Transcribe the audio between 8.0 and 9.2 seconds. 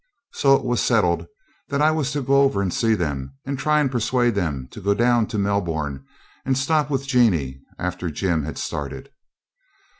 Jim had started.